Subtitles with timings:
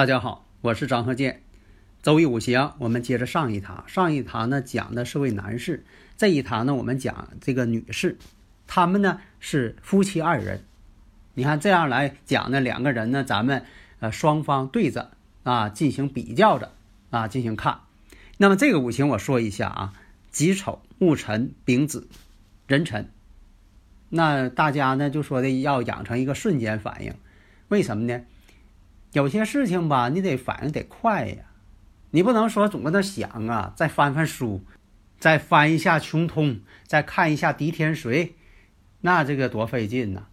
[0.00, 1.42] 大家好，我是张鹤剑。
[2.02, 3.84] 周易五行，我们接着上一堂。
[3.86, 5.84] 上一堂呢讲的是位男士，
[6.16, 8.16] 这一堂呢我们讲这个女士。
[8.66, 10.64] 他们呢是夫妻二人。
[11.34, 13.62] 你看这样来讲呢，两个人呢，咱们
[13.98, 15.10] 呃双方对着
[15.42, 16.72] 啊进行比较着
[17.10, 17.80] 啊进行看。
[18.38, 19.92] 那么这个五行我说一下啊：
[20.30, 22.08] 己丑、戊辰、丙子、
[22.66, 23.10] 壬辰。
[24.08, 27.12] 那大家呢就说的要养成一个瞬间反应，
[27.68, 28.22] 为什么呢？
[29.12, 31.36] 有些事情吧，你得反应得快呀，
[32.10, 34.62] 你不能说总搁那想啊，再翻翻书，
[35.18, 36.46] 再翻一下《穷通》，
[36.86, 38.26] 再看一下《狄天髓》，
[39.00, 40.26] 那这个多费劲呐。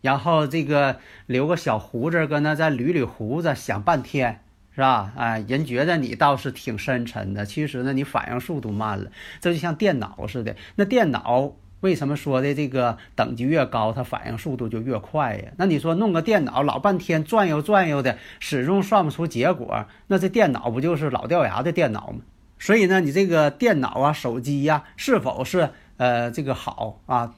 [0.00, 5.12] 然后这个留个小胡子，搁那再捋捋胡子，想半天，是吧？
[5.16, 9.10] 哎，人觉得你倒是挺深沉的，其实呢，你反应速度慢了。
[9.40, 11.56] 这就像电脑似的，那电脑。
[11.80, 15.52] 为什么说的这个等级越高，它反应速度就越快呀？
[15.56, 22.20] 那你说弄个电脑老半天转悠转悠的，始终算不出结果，那这电脑不就是老掉牙的电脑吗？
[22.58, 27.34] 所以呢，你这个电脑啊、手机呀，是否是呃这个好啊？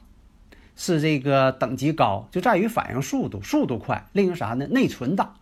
[0.75, 4.07] 是这个等级高，就在于反应速度，速度快。
[4.13, 4.65] 另一个啥呢？
[4.67, 5.35] 内存大，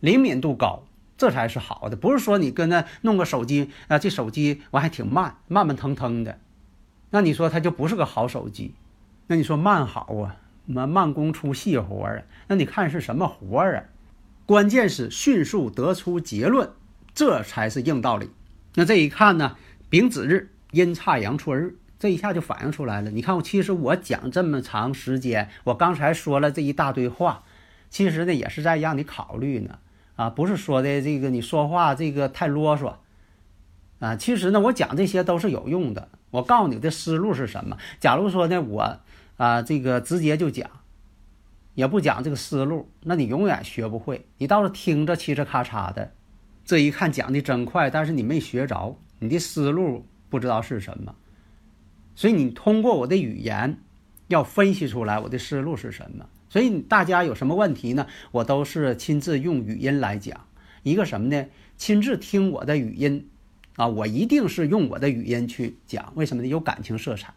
[0.00, 0.82] 灵敏度高，
[1.16, 1.96] 这才是好的。
[1.96, 6.38] 不是说你跟那弄个手机啊，这手机我还挺慢，慢慢腾腾的。
[7.10, 8.74] 那你说它就不是个好手机？
[9.28, 10.36] 那你说慢好啊？
[10.66, 12.22] 慢慢工出细活啊？
[12.48, 13.84] 那你看是什么活啊？
[14.44, 16.70] 关键是迅速得出结论，
[17.14, 18.30] 这才是硬道理。
[18.74, 19.56] 那这一看呢，
[19.88, 23.10] 丙子日阴差阳错日，这一下就反映出来了。
[23.10, 27.44] 你看我其实我讲这么长时间，我刚才说了这一大堆话，
[27.88, 29.78] 其实呢也是在让你考虑呢。
[30.16, 32.94] 啊，不是说的这个你说话这个太啰嗦。
[33.98, 36.08] 啊，其实呢我讲这些都是有用的。
[36.30, 37.76] 我告诉你的思路是什么？
[38.00, 39.00] 假如说呢，我
[39.36, 40.68] 啊，这个直接就讲，
[41.74, 44.26] 也不讲这个思路，那你永远学不会。
[44.38, 46.12] 你倒是听着嘁哧咔嚓的，
[46.64, 51.14] 这一看讲的真快，但是你没学着，你的思路不知道是什么。
[52.14, 53.78] 所以你通过我的语言，
[54.28, 56.26] 要分析出来我的思路是什么。
[56.48, 58.06] 所以大家有什么问题呢？
[58.32, 60.46] 我都是亲自用语音来讲。
[60.82, 61.46] 一个什么呢？
[61.76, 63.28] 亲自听我的语音。
[63.76, 66.48] 啊，我一定是用我的语音去讲，为什么呢？
[66.48, 67.32] 有感情色彩，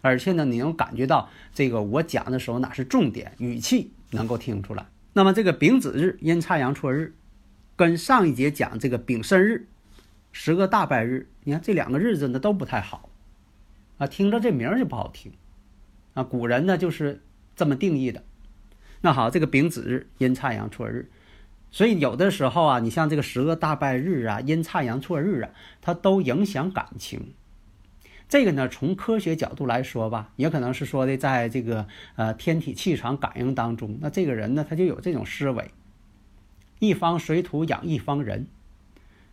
[0.00, 4.86] 而且呢，你能感觉到这个我讲的时候哪是重点，语气能够听出来。
[5.12, 7.14] 那么这个丙子日阴差阳错日，
[7.74, 9.66] 跟上一节讲这个丙申日，
[10.30, 13.10] 十个大败日，你看这两个日子呢都不太好，
[13.98, 15.32] 啊，听着这名儿就不好听，
[16.14, 17.20] 啊，古人呢就是
[17.56, 18.22] 这么定义的。
[19.00, 21.10] 那好，这个丙子日阴差阳错日。
[21.72, 25.50] 所以有的时候啊，你像这个十个大败日啊、阴差阳错日啊，
[25.80, 27.32] 它都影响感情。
[28.28, 35.70] 这个呢，从科学角度来说吧，也可能是说的，在这个呃天体气场感应当中，那这个人呢，他就有这种思维：
[36.78, 38.46] 一方水土养一方人。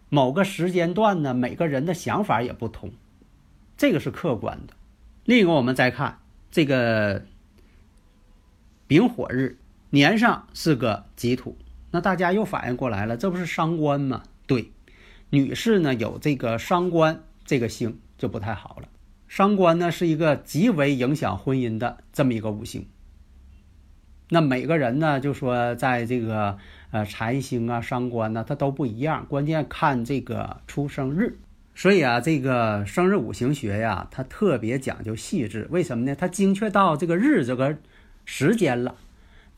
[0.10, 2.92] 某个时间段呢，每个人的想法也不同，
[3.78, 4.74] 这个是客观的。
[5.26, 6.20] 另一个，我们再看
[6.50, 7.26] 这个
[8.88, 9.58] 丙火日，
[9.92, 11.58] 年上是个己土。
[11.92, 14.24] 那大家又反应过来了，这不是伤官吗？
[14.46, 14.72] 对，
[15.30, 18.88] 女士呢有这个伤官这个星就不太好了。
[19.28, 22.88] 伤官呢是一个极为影响婚姻的这么一个五行。
[24.30, 26.58] 那每个人呢就说在这个
[26.92, 31.40] 呃财星啊、伤官呢，它都不一样，关键看这个出生日。
[31.74, 35.68] 所以啊，这个生日五行学呀，它特别讲究细致。
[35.72, 36.16] 为什么呢？
[36.16, 37.78] 它精确到这个日这个
[38.26, 38.96] 时间了。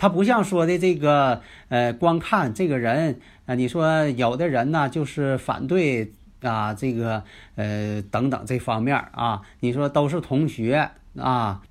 [0.02, 6.12] 他不像说的这个，呃，光看这个人，啊，你说有的人呢就是反对
[6.42, 11.62] 啊，这个，呃，等等这方面啊，你说都是同学啊，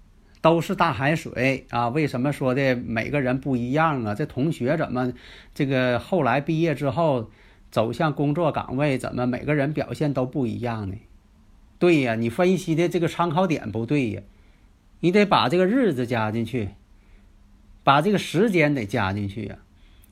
[0.40, 4.14] 都是大海水啊，为什么说的每个人不一样啊？
[4.14, 5.12] 这同学怎么
[5.52, 7.30] 这个后来毕业之后
[7.72, 10.94] 走向工作岗位，怎么每个人表现都不一样呢？
[11.80, 14.22] 对呀，你分析的这个参考点不对呀，
[15.00, 16.68] 你得把这个日子加进去。
[17.82, 19.58] 把这个时间得加进去呀？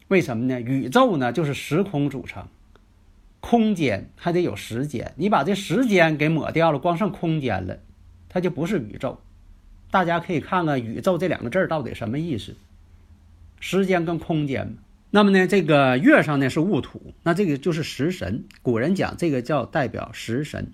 [0.08, 0.60] 为什么呢？
[0.60, 2.46] 宇宙呢就是时空组成，
[3.40, 7.78] 空间还得有时间，你把这时间给抹掉了，光剩空间了，
[8.28, 9.20] 它就不是宇宙。
[9.90, 12.56] 大家可以看看“宇宙”这两个字到底什么意思？
[13.60, 14.76] 时间跟空间。
[15.10, 18.44] 那么呢，这个月上呢是戊土，那这个就是食神。
[18.60, 20.72] 古人讲这个叫代表食神。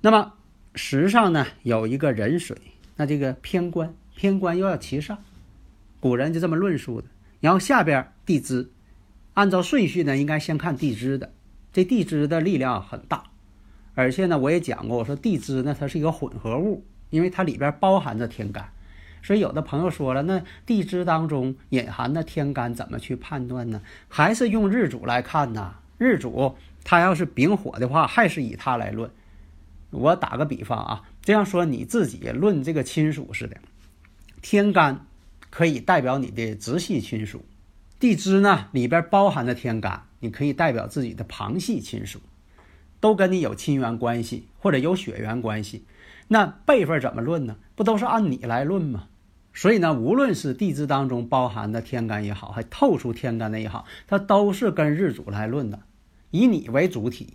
[0.00, 0.34] 那么
[0.74, 2.56] 时上呢有一个壬水，
[2.96, 5.18] 那这个偏官，偏官又要其上，
[6.02, 7.06] 古人就这么论述的。
[7.38, 8.72] 然后下边地支，
[9.34, 11.32] 按照顺序呢，应该先看地支的。
[11.72, 13.22] 这地支的力量很大，
[13.94, 18.68] 而且呢，我也讲过，我说地支呢它是一个混合物，因为它里边包含着天干。
[19.22, 23.80] 所以有的朋友说了，那地支当中隐含的天干怎么去判断呢？
[24.08, 25.76] 还是用日主来看呢？
[25.98, 29.08] 日主他要是丙火的话，还是以他来论。
[29.90, 33.56] 我打个比方啊，这样说你自己论这个亲属似的，
[34.40, 35.06] 天干
[35.52, 37.44] 可以代表你的直系亲属，
[38.00, 42.20] 地支呢里边包含的天干，你可以代表自己的旁系亲属，
[43.00, 45.84] 都跟你有亲缘关系或者有血缘关系。
[46.28, 47.56] 那辈分怎么论呢？
[47.74, 49.08] 不都是按你来论吗？
[49.52, 55.80] 所以呢，无论是地支当中包含的天干也好，还透出天干的也好，它都是跟日主来论的，
[56.30, 57.34] 以你为主体。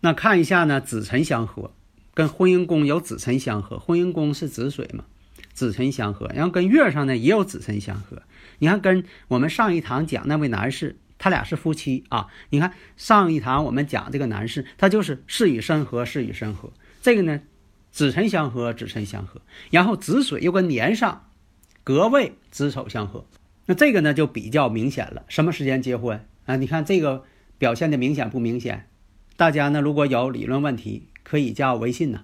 [0.00, 1.72] 那看一下呢，子辰相合，
[2.14, 5.04] 跟婚姻宫有子辰相合，婚姻宫是子水嘛，
[5.52, 8.22] 子辰相合，然后跟月上呢也有子辰相合。
[8.58, 12.28] 你看，跟我们上一堂讲那位男士，他俩是夫妻啊。
[12.50, 16.72] 你看上一堂我们讲这个男士，他就是事与申合，事与申合。
[17.00, 17.40] 这个呢，
[17.90, 19.40] 子辰相合，子辰相合，
[19.70, 21.28] 然后子水又跟年上。
[21.84, 23.26] 格位子丑相合，
[23.66, 25.24] 那这个呢就比较明显了。
[25.26, 26.54] 什么时间结婚啊？
[26.54, 27.24] 你看这个
[27.58, 28.88] 表现的明显不明显？
[29.36, 32.22] 大家呢如果有理论问题，可以加我微信呢，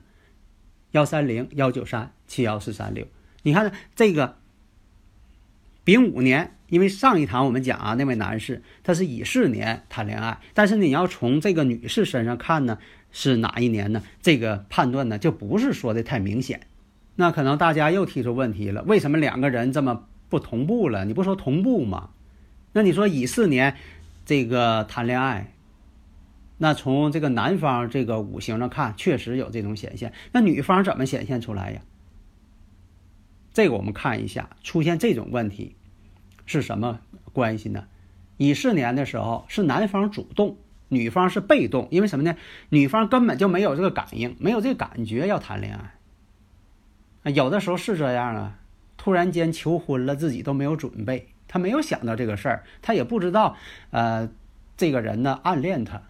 [0.92, 3.04] 幺三零幺九三七幺四三六。
[3.42, 4.36] 你看这个
[5.84, 12.78] 丙午年，因为上一堂我们讲啊，那位男士他是乙巳年谈恋爱，但是你要从这个女士身上看呢，
[13.10, 14.02] 是哪一年呢？
[14.20, 16.60] 这个判断呢就不是说的太明显。
[17.16, 21.04] 那可能大家又提出问题了，为什么两个人这么不同步了？
[21.04, 22.10] 你不说同步吗？
[22.72, 23.76] 那你说乙巳年
[24.26, 25.54] 这个谈恋爱，
[26.58, 30.12] 那从这个男方这个五行上看，确实有这种显现。
[30.32, 31.80] 那女方怎么显现出来呀？
[33.58, 35.74] 这个我们看一下，出现这种问题
[36.46, 37.00] 是什么
[37.32, 37.88] 关系呢？
[38.36, 40.56] 乙巳年的时候是男方主动，
[40.86, 42.36] 女方是被动，因为什么呢？
[42.68, 47.32] 女方根本就没有这个感应，没有这个感觉要谈恋爱。
[47.32, 48.60] 有的时候是这样啊，
[48.96, 53.56] 突然间求婚了，自己都没有准备，他没有想到这个事儿，他也不知道，
[53.90, 54.30] 呃，
[54.76, 56.00] 这个人呢暗恋他，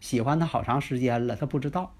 [0.00, 1.94] 喜欢他好长时间了，他不知道，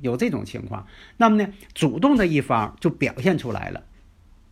[0.00, 0.86] 有这种情况。
[1.16, 3.82] 那么呢，主动的一方就表现出来了。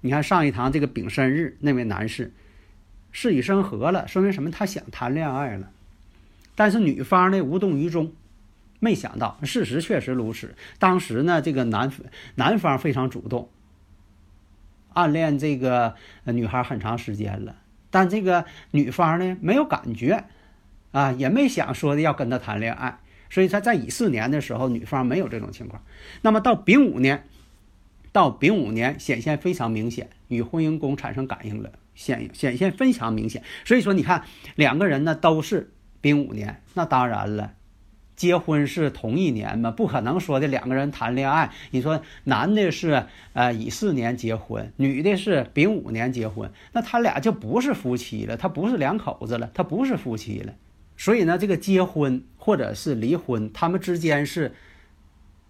[0.00, 2.32] 你看上一堂这个丙申日那位男士，
[3.10, 4.50] 事已生合了，说明什么？
[4.50, 5.70] 他想谈恋爱了，
[6.54, 8.12] 但是女方呢无动于衷。
[8.80, 10.54] 没想到，事实确实如此。
[10.78, 11.90] 当时呢，这个男
[12.36, 13.48] 男方非常主动，
[14.92, 15.96] 暗恋这个
[16.26, 17.56] 女孩很长时间了，
[17.90, 20.26] 但这个女方呢没有感觉，
[20.92, 23.00] 啊，也没想说的要跟他谈恋爱。
[23.30, 25.82] 所以他在乙巳年的时候，女方没有这种情况。
[26.22, 27.24] 那么到丙午年，
[28.18, 33.44] 到丙午年显现非常明显，与婚姻宫产生感应了，显显现非常明显。
[33.64, 34.24] 所以说，你看
[34.56, 35.70] 两个人呢都是
[36.00, 37.52] 丙午年，那当然了。
[38.16, 39.70] 结婚是同一年嘛？
[39.70, 41.52] 不可能说的两个人谈恋爱。
[41.70, 50.54] 你说男的是呃乙巳年结婚，女的是丙午年结婚，那他俩就不是夫妻了，他不是两口子了，他不是夫妻了。
[50.96, 54.56] 所以呢，这个结婚或者是离婚，他们之间是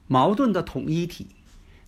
[0.06, 1.28] 矛盾的统一体。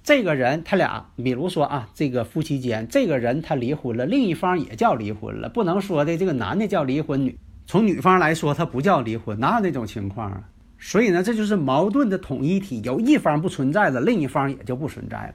[0.03, 10.43] 这个人他俩，比如说啊，这个夫妻间，这个人他离婚了，另一方也叫离婚了，不能说的这个男的叫离婚，女从女方来说他不叫离婚，哪有那种情况啊？
[10.79, 12.81] 所以呢，这就是矛盾的统一体。
[12.83, 15.35] 有一方不存在了，另一方也就不存在了；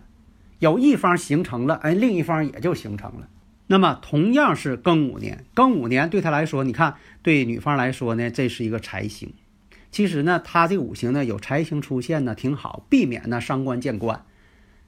[0.58, 3.28] 有一方形成了，哎，另一方也就形成了。
[3.68, 9.32] 那么，同样是庚午年，庚午年对他来说，你看，对女方来说呢，这是一个财星。
[9.92, 14.26] 其实呢，他这五行呢有财星出现呢，挺好，避免呢伤官见官。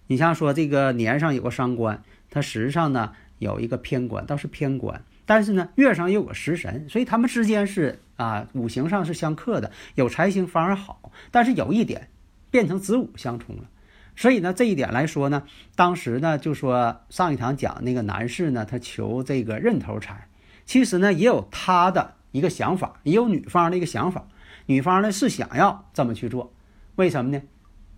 [0.07, 5.03] 你像说这个年上有个伤官，它实上呢有一个偏官，倒是偏官。
[5.25, 9.69] 但是呢，月上又有个食神，所以他们之间是啊，五行上是相克的。
[9.95, 12.07] 有财星反而好，但是有一点，
[12.49, 13.63] 变成子午相冲了。
[14.15, 15.43] 所以呢，这一点来说呢，
[15.75, 20.29] 当时呢就说上一堂讲那个男士呢，他求这个认头财，
[20.65, 24.25] 其实呢也有他的一个想法，也有女方的一个想法。
[24.67, 26.53] 女方呢是想要这么去做，
[26.95, 27.41] 为什么呢？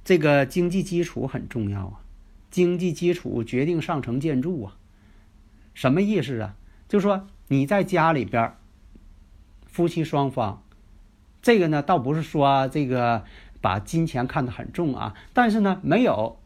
[0.03, 2.01] 这个经济基础很重要啊，
[2.49, 4.75] 经济基础决定上层建筑啊，
[5.73, 6.55] 什么意思啊？
[6.87, 8.53] 就说你在家里边，
[9.67, 10.63] 夫妻双方
[11.41, 13.23] 这个呢，倒不是说这个
[13.61, 16.39] 把金钱看得很重啊，但是呢，没有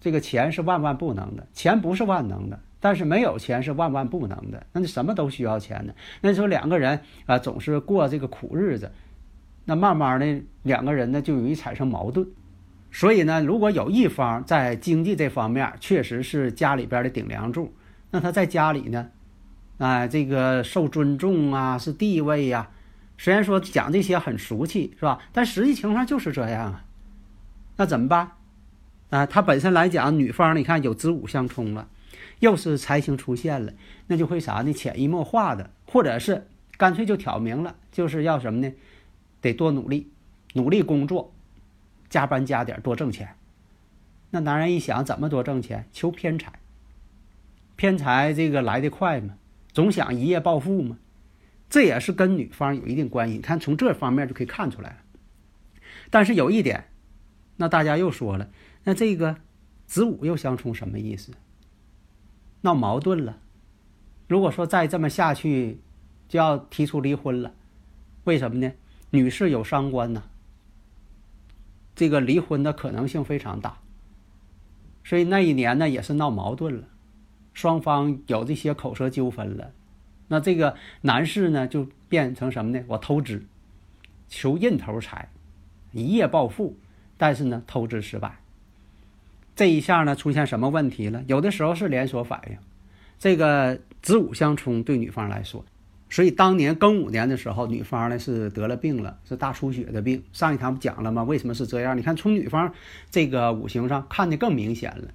[0.00, 4.66] 这个钱是万万不能的，钱不是万能的，但是没有钱是万万不能的。
[4.72, 5.92] 那你什么都需要钱呢？
[6.22, 8.90] 那你说两个人啊，总是过这个苦日子，
[9.66, 12.26] 那慢慢的两个人呢就容易产生矛盾。
[12.92, 17.74] 所以呢，如果有一方在经济这方面确实是家里边的顶梁柱，
[18.10, 19.08] 那他在家里呢，
[19.78, 22.68] 啊，这个受尊重啊，是地位呀。
[23.16, 25.18] 虽然说讲这些很俗气，是吧？
[25.32, 26.84] 但实际情况就是这样啊。
[27.76, 28.32] 那怎么办？
[29.10, 31.88] 啊，他本身来讲，女方你看有子午相冲了，
[32.40, 33.72] 又是财星出现了，
[34.08, 34.72] 那就会啥呢？
[34.72, 36.46] 潜移默化的，或者是
[36.76, 38.70] 干脆就挑明了，就是要什么呢？
[39.40, 40.10] 得多努力，
[40.54, 41.31] 努力工作，
[42.12, 43.36] 加班加点多挣钱。
[44.28, 45.88] 那男人一想，怎么多挣钱？
[45.92, 46.52] 求偏财，
[47.74, 49.36] 偏财这个来得快嘛，
[49.72, 50.98] 总想一夜暴富嘛。
[51.70, 54.96] 这也是跟女方有一定关系，你看从这方面就可以看出来了。
[56.10, 56.84] 但是有一点，
[57.56, 58.50] 那大家又说了，
[58.84, 59.38] 那这个
[59.86, 61.32] 子午又相冲什么意思？
[62.60, 63.38] 闹矛盾了。
[64.28, 65.80] 如果说再这么下去，
[66.28, 67.54] 就要提出离婚了。
[68.24, 68.70] 为什么呢？
[69.08, 70.24] 女士有伤官呢，
[71.94, 73.78] 这个离婚的可能性非常大。
[75.04, 76.88] 所以那一年呢，也是闹矛盾了，
[77.52, 79.72] 双方有这些口舌纠纷了。
[80.28, 82.84] 那这个男士呢，就变成什么呢？
[82.86, 83.44] 我偷资，
[84.28, 85.28] 求印头财，
[85.92, 86.76] 一夜暴富，
[87.18, 88.38] 但是呢，偷资失败。
[89.54, 91.22] 这一下呢，出现什么问题了？
[91.26, 92.56] 有的时候是连锁反应，
[93.18, 95.62] 这个子午相冲对女方来说，
[96.12, 100.22] 所以当年庚午年的时候，女方呢是得了病了，是大出血的病。
[100.34, 101.24] 上一堂不讲了吗？
[101.24, 101.96] 为什么是这样？
[101.96, 102.70] 你看从女方
[103.10, 105.08] 这个五行上看的更明显了。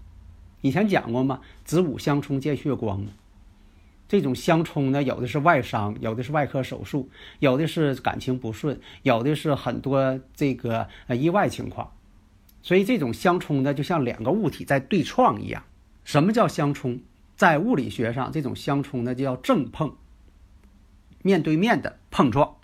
[0.61, 1.39] 以前讲过吗？
[1.63, 3.05] 子午相冲见血光
[4.07, 11.91] 这种相冲呢，有的是外伤，有的是外科手术，有的是感情不顺，有的是很多这个呃意外情况。
[12.63, 15.61] 所以这种相冲呢，就像两个物体在对撞一样。
[16.03, 16.99] 什么叫相冲？
[17.35, 19.93] 在物理学上，这种相冲呢就叫正碰，
[21.21, 22.55] 面对面的碰撞，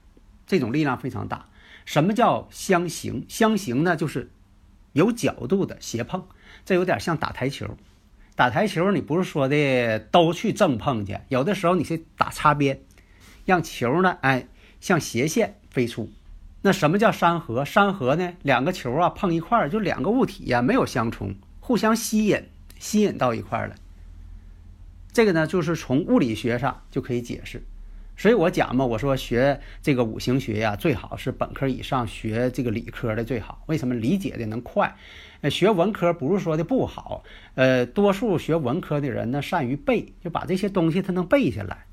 [0.48, 1.48] 这种力量非常大。
[1.86, 3.26] 什么叫相形？
[3.28, 4.32] 相形呢就是
[4.94, 6.26] 有角度的斜碰，
[6.66, 7.78] 这有点像打台球。
[8.36, 12.80] 打台球，你不是说的都去正碰去，有的时候你是打擦边，
[13.46, 14.48] 让球呢，哎，
[14.82, 16.10] 向斜线飞出。
[16.62, 17.66] 那什么叫山河？
[17.66, 23.76] 山河呢，两个球啊碰一块儿，就两个物体呀，没有相冲，互相吸引，吸引到一块儿了。
[25.12, 27.62] 这个呢，就是从物理学上就可以解释。
[28.16, 33.64] 所以我讲嘛，我说学这个五行学呀，最好是本科以上学这个理科的最好。
[33.66, 34.96] 为什么理解的能快？
[35.42, 37.24] 呃，学文科不是说的不好，
[37.56, 41.86] 呃，多数学文科的人呢善于背，就把这些东西他能背下来，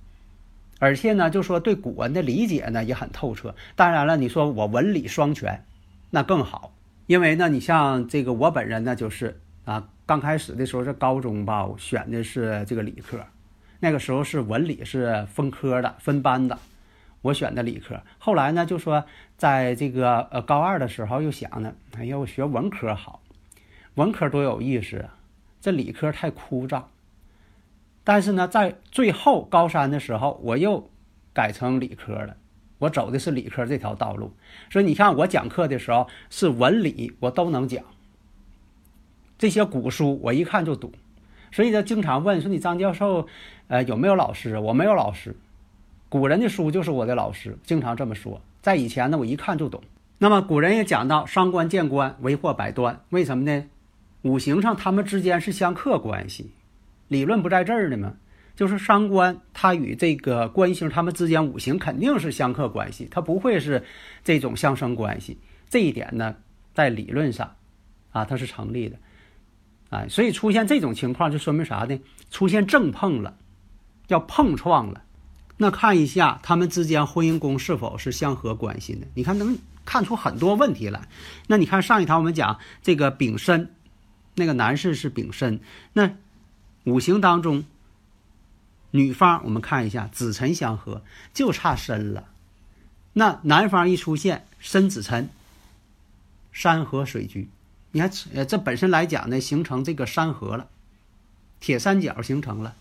[0.79, 3.53] 而且呢，就说对古文的理解呢也很透彻。
[3.75, 5.65] 当然了，你说我文理双全，
[6.11, 6.73] 那更好，
[7.07, 13.19] 因为呢，你像这个我本人呢，就是啊，刚开始的时候是高中吧，我选的是这个理科。
[13.81, 16.59] 那个时候是文理是分科的、分班的，
[17.23, 18.01] 我选的理科。
[18.19, 19.05] 后来呢，就说
[19.37, 23.23] 在这个呃高二的时候又想呢，哎呀，我学文科好，
[23.95, 25.17] 文科多有意思啊，
[25.61, 26.83] 这理科太枯燥。
[28.05, 30.91] 但是呢，在最后高三的时候，我又
[31.33, 32.37] 改成理科了，
[32.79, 34.35] 我走的是理科这条道路。
[34.71, 37.83] 所以你看，我讲课的时候是文理我都能讲，
[39.39, 40.93] 这些古书我一看就懂。
[41.53, 43.27] 所以呢，经常问说你张教授，
[43.69, 44.59] 呃，有没有老师？
[44.59, 45.37] 我没有老师，
[46.09, 48.41] 古人的书就是我的老师，经常这么说。
[48.61, 49.83] 在以前呢，我一看就懂。
[50.19, 53.65] 那么古人也讲到伤官见官为祸百端，为什么呢？
[54.23, 56.51] 五行上他们之间是相克关系，
[57.09, 58.15] 理论不在这儿呢吗？
[58.55, 63.83] 就是伤官它与这个官星他们之间五行肯定是相克关系，它不会是
[64.23, 65.39] 这种相生关系。
[65.71, 66.37] 这一点呢，
[66.75, 67.57] 在理论上，
[68.11, 68.99] 啊，它是成立的。
[69.91, 72.01] 哎，所以出现这种情况就说明啥呢？
[72.31, 73.37] 出现正碰了，
[74.09, 75.03] 要碰撞了。
[75.57, 79.07] 那看一下他们之间婚姻宫是否是相合关系呢？
[79.15, 81.09] 你看能看出很多问题来。
[81.49, 83.75] 那你看上一堂我们讲这个丙申，
[84.37, 85.61] 那个男士是丙申，
[85.93, 86.15] 那
[86.85, 87.65] 五行当中
[88.93, 91.03] 女方我们看一下子辰相合，
[91.35, 92.25] 就差申了。
[93.13, 95.29] 那男方一出现申子辰，
[96.53, 97.49] 山河水局。
[97.93, 100.69] 你看，呃，这本身来讲呢，形成这个山河了，
[101.59, 102.75] 铁三角形成了。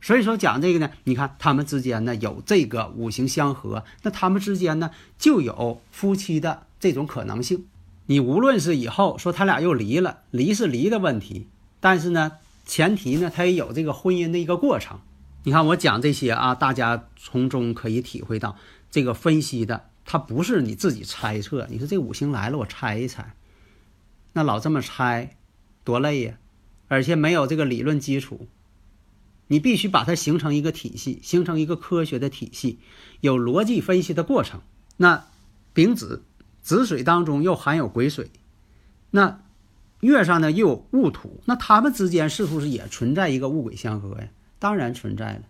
[0.00, 7.66] 所以说讲这个呢，你看他们之间呢有这个五行相合，那他们之间呢就有夫妻的这种可能性。
[8.06, 11.48] 你无论是以后说他俩又离了，离是离的问题，
[11.80, 12.32] 但是呢，
[12.64, 15.00] 前提呢他也有这个婚姻的一个过程。
[15.42, 18.56] 你看我讲这些啊，大家从中可以体会到
[18.90, 21.66] 这个分析的它不是你自己猜测。
[21.68, 23.34] 你说这五行来了，我猜一猜，
[24.36, 25.34] 那老这么猜，
[25.82, 26.34] 多累呀！
[26.88, 28.46] 而且没有这个理论基础，
[29.46, 32.78] 你必须把它形成一个体系，形成一个科学的体系，
[33.22, 34.60] 有逻辑分析的过程。
[34.98, 35.24] 那
[35.72, 36.22] 丙子
[36.60, 38.30] 子水当中又含有癸水，
[39.10, 39.40] 那
[40.00, 44.28] 月上呢又有戊土，那它们之间是不是也存在一个戊癸相合呀？
[44.58, 45.42] 当然存在了。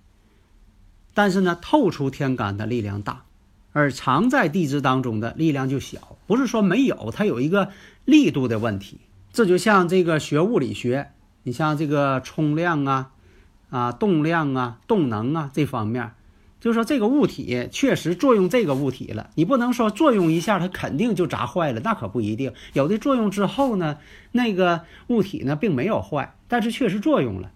[1.12, 3.24] 但是呢，透出天干的力量大，
[3.72, 6.16] 而藏在地支当中的力量就小。
[6.28, 7.70] 不是说没有，它有一个
[8.06, 9.00] 力度的问题。
[9.34, 11.10] 这就像这个学物理学，
[11.42, 13.10] 你像这个冲量啊、
[13.68, 16.12] 啊动量啊、动能啊这方面，
[16.58, 22.54] 就是说这个物体确实作用这个物体了，你不能说作用一下它肯定就砸坏了，那可不一定。
[22.72, 23.98] 有的作用之后呢，
[24.32, 27.50] 那个物体呢并没有坏，但是确实作用了。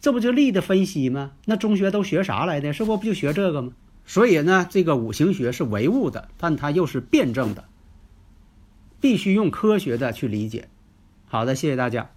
[0.00, 1.32] 这不就力的分析吗？
[1.44, 2.72] 那中学都学啥来的？
[2.72, 3.72] 是不不就学这个吗？
[4.06, 7.64] 所以呢，这个五行学是唯物的，但它又是辩证的，
[9.00, 10.68] 必须用科学的去理解。
[11.26, 12.10] 好的，谢谢大家。